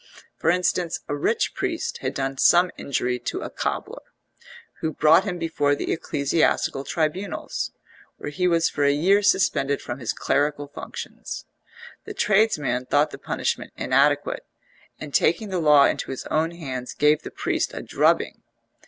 For 0.35 0.49
instance: 0.49 1.01
a 1.07 1.13
rich 1.15 1.53
priest 1.53 1.99
had 1.99 2.15
done 2.15 2.35
some 2.39 2.71
injury 2.75 3.19
to 3.19 3.41
a 3.43 3.51
cobbler, 3.51 4.01
who 4.79 4.93
brought 4.93 5.25
him 5.25 5.37
before 5.37 5.75
the 5.75 5.91
ecclesiastical 5.93 6.83
tribunals, 6.83 7.71
where 8.17 8.31
he 8.31 8.47
was 8.47 8.67
for 8.67 8.83
a 8.83 8.91
year 8.91 9.21
suspended 9.21 9.79
from 9.79 9.99
his 9.99 10.11
clerical 10.11 10.65
functions. 10.67 11.45
The 12.05 12.15
tradesman 12.15 12.87
thought 12.87 13.11
the 13.11 13.19
punishment 13.19 13.73
inadequate, 13.77 14.47
and 14.99 15.13
taking 15.13 15.49
the 15.49 15.59
law 15.59 15.85
into 15.85 16.09
his 16.09 16.25
own 16.31 16.49
hands 16.49 16.95
gave 16.95 17.21
the 17.21 17.29
priest 17.29 17.71
a 17.71 17.83
drubbing. 17.83 18.41